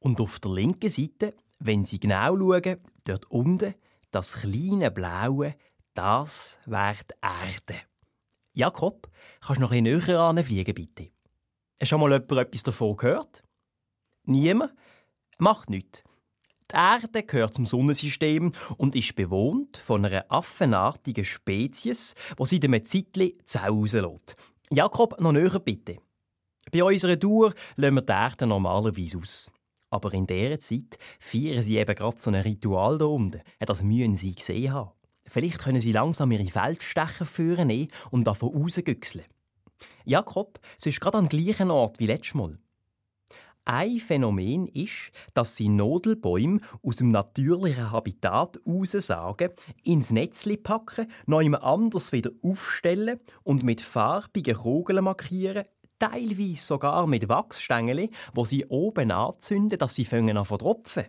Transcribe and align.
Und 0.00 0.20
auf 0.20 0.38
der 0.40 0.52
linken 0.52 0.90
Seite, 0.90 1.34
wenn 1.58 1.84
Sie 1.84 1.98
genau 1.98 2.36
schauen, 2.36 2.76
dort 3.04 3.30
unten, 3.30 3.74
das 4.10 4.34
kleine 4.34 4.90
Blaue, 4.90 5.54
das 5.94 6.58
wäre 6.66 6.98
die 7.10 7.14
Erde. 7.20 7.80
Jakob, 8.52 9.10
kannst 9.40 9.58
du 9.58 9.62
noch 9.62 9.72
ein 9.72 9.84
bisschen 9.84 10.34
näher 10.34 10.44
fliegen, 10.44 10.74
bitte? 10.74 11.10
Hast 11.80 11.88
schon 11.88 12.00
mal 12.00 12.12
jemand 12.12 12.32
etwas 12.32 12.62
davon 12.62 12.96
gehört? 12.96 13.44
Niemand? 14.24 14.74
Macht 15.38 15.70
nichts. 15.70 16.02
Die 16.70 16.76
Erde 16.76 17.22
gehört 17.22 17.54
zum 17.54 17.64
Sonnensystem 17.64 18.52
und 18.76 18.94
ist 18.94 19.14
bewohnt 19.14 19.76
von 19.76 20.04
einer 20.04 20.26
affenartigen 20.28 21.24
Spezies, 21.24 22.14
die 22.38 22.44
sie 22.44 22.60
dem 22.60 22.82
Zeitli 22.84 23.38
Zau 23.44 23.74
rauslässt. 23.74 24.36
Jakob, 24.70 25.18
noch 25.20 25.32
näher 25.32 25.58
bitte. 25.60 25.98
Bei 26.70 26.84
unserer 26.84 27.18
Tour 27.18 27.54
lassen 27.76 27.94
wir 27.94 28.02
die 28.02 28.12
Erde 28.12 28.46
normalerweise 28.46 29.18
aus. 29.18 29.50
Aber 29.90 30.12
in 30.12 30.26
dieser 30.26 30.58
Zeit 30.60 30.98
feiern 31.18 31.62
sie 31.62 31.78
eben 31.78 31.94
gerade 31.94 32.18
so 32.18 32.30
ein 32.30 32.36
Ritual 32.36 32.98
da 32.98 33.06
unten. 33.06 33.40
Das 33.58 33.82
müssen 33.82 34.16
sie 34.16 34.34
gesehen 34.34 34.72
haben. 34.72 34.92
Vielleicht 35.26 35.58
können 35.58 35.80
sie 35.80 35.92
langsam 35.92 36.30
ihre 36.30 36.46
Feldstecher 36.46 37.26
führen 37.26 37.88
und 38.10 38.26
davon 38.26 38.54
rausgüchseln. 38.54 39.24
Jakob, 40.04 40.58
es 40.78 40.86
ist 40.86 41.00
gerade 41.00 41.18
am 41.18 41.28
gleichen 41.28 41.70
Ort 41.70 42.00
wie 42.00 42.06
letztes 42.06 42.34
Mal. 42.34 42.58
Ein 43.70 43.98
Phänomen 43.98 44.66
ist, 44.66 45.10
dass 45.34 45.54
sie 45.54 45.68
Nodelbäume 45.68 46.60
aus 46.82 46.96
dem 46.96 47.10
natürlichen 47.10 47.90
Habitat 47.90 48.58
raussagen, 48.66 49.50
ins 49.84 50.10
Netzli 50.10 50.56
packen, 50.56 51.06
noch 51.26 51.42
jemand 51.42 51.64
anders 51.64 52.12
wieder 52.12 52.30
aufstellen 52.42 53.20
und 53.44 53.64
mit 53.64 53.82
farbigen 53.82 54.56
Kugeln 54.56 55.04
markieren, 55.04 55.64
teilweise 55.98 56.62
sogar 56.62 57.06
mit 57.06 57.28
Wachsstängeln, 57.28 58.08
wo 58.34 58.44
sie 58.44 58.66
oben 58.66 59.10
anzünden, 59.10 59.78
dass 59.78 59.94
sie 59.94 60.06
an 60.12 60.44
tropfen. 60.44 61.06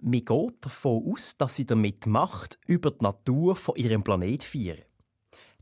Man 0.00 0.24
geht 0.24 0.54
davon 0.64 1.12
aus, 1.12 1.36
dass 1.36 1.56
sie 1.56 1.66
damit 1.66 2.06
Macht 2.06 2.58
über 2.66 2.90
die 2.90 3.04
Natur 3.04 3.56
von 3.56 3.76
ihrem 3.76 4.02
Planet 4.02 4.42
feiern. 4.42 4.82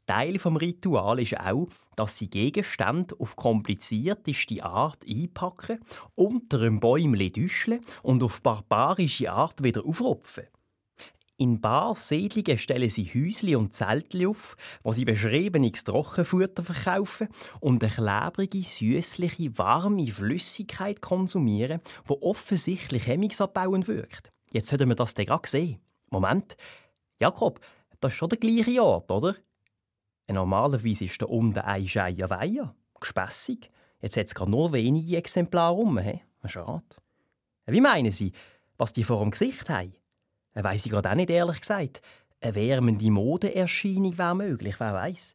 Teil 0.06 0.38
vom 0.38 0.56
Ritual 0.56 1.20
ist 1.20 1.38
auch, 1.38 1.68
dass 1.94 2.16
sie 2.16 2.30
Gegenstände 2.30 3.14
auf 3.18 3.36
komplizierteste 3.36 4.64
Art 4.64 5.04
einpacken, 5.06 5.80
unter 6.14 6.62
einem 6.62 6.80
Bäumchen 6.80 7.32
düscheln 7.32 7.84
und 8.02 8.22
auf 8.22 8.40
barbarische 8.40 9.30
Art 9.30 9.62
wieder 9.62 9.84
aufrupfen. 9.84 10.44
In 11.40 11.60
Bar-Siedlungen 11.60 12.58
stellen 12.58 12.90
sie 12.90 13.04
Häusli 13.04 13.54
und 13.54 13.72
Zeltli 13.72 14.26
auf, 14.26 14.56
wo 14.82 14.90
sie 14.90 15.04
beschriebenes 15.04 15.84
Trockenfutter 15.84 16.64
verkaufen 16.64 17.28
und 17.60 17.80
eine 17.80 17.92
klebrige, 17.92 18.60
süßliche, 18.60 19.56
warme 19.56 20.08
Flüssigkeit 20.08 21.00
konsumieren, 21.00 21.80
die 22.08 22.22
offensichtlich 22.22 23.06
hemmungsabbauend 23.06 23.86
wirkt. 23.86 24.32
Jetzt 24.50 24.72
hätten 24.72 24.88
wir 24.88 24.96
das 24.96 25.14
gerade 25.14 25.40
gesehen. 25.40 25.80
Moment. 26.10 26.56
Jakob, 27.20 27.60
das 28.00 28.12
ist 28.12 28.18
schon 28.18 28.30
der 28.30 28.38
gleiche 28.38 28.82
Ort, 28.82 29.08
oder? 29.12 29.36
Normalerweise 30.26 31.04
ist 31.04 31.22
da 31.22 31.26
unten 31.26 31.60
ein 31.60 31.86
Scheier 31.86 32.30
Weiher. 32.30 32.74
Gespässig. 32.98 33.70
Jetzt 34.00 34.16
hat 34.16 34.26
es 34.26 34.34
gerade 34.34 34.50
nur 34.50 34.72
wenige 34.72 35.16
Exemplare 35.16 35.72
rum. 35.72 35.98
He? 35.98 36.20
Schade. 36.46 36.82
Wie 37.66 37.80
meinen 37.80 38.10
Sie, 38.10 38.32
was 38.76 38.92
die 38.92 39.04
vor 39.04 39.20
dem 39.20 39.30
Gesicht 39.30 39.70
haben? 39.70 39.94
Weiss 40.64 40.86
ich 40.86 40.92
gerade 40.92 41.10
auch 41.10 41.14
nicht, 41.14 41.30
ehrlich 41.30 41.60
gesagt. 41.60 42.02
Eine 42.40 42.54
wärmende 42.54 43.10
Modeerscheinung 43.10 44.16
wäre 44.16 44.34
möglich, 44.34 44.74
wer 44.78 44.94
weiß. 44.94 45.34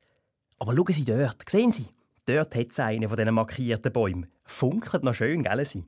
Aber 0.60 0.76
schauen 0.76 0.94
Sie 0.94 1.06
dort, 1.06 1.50
sehen 1.50 1.72
Sie? 1.72 1.88
Dort 2.26 2.56
hat 2.56 2.72
es 2.72 2.80
einen 2.80 3.08
von 3.08 3.18
diesen 3.18 3.34
markierten 3.34 3.92
Bäumen. 3.92 4.28
Funkelt 4.46 5.04
noch 5.04 5.14
schön, 5.14 5.44
gell? 5.44 5.66
Sie? 5.66 5.86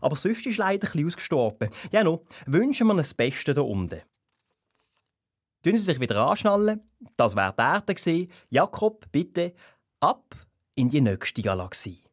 Aber 0.00 0.16
sonst 0.16 0.46
ist 0.46 0.58
leider 0.58 0.86
bisschen 0.86 1.06
ausgestorben. 1.06 1.70
Ja, 1.90 2.02
no, 2.02 2.24
wünschen 2.46 2.86
wir 2.86 2.94
das 2.94 3.12
Beste 3.12 3.52
hier 3.52 3.64
unten. 3.64 4.00
Tun 5.62 5.76
Sie 5.76 5.84
sich 5.84 6.00
wieder 6.00 6.26
anschnallen. 6.26 6.80
Das 7.16 7.36
wäre 7.36 7.54
die 7.56 7.62
Erde. 7.62 8.28
Jakob, 8.50 9.06
bitte 9.12 9.52
ab 10.00 10.34
in 10.74 10.88
die 10.88 11.00
nächste 11.00 11.42
Galaxie. 11.42 12.05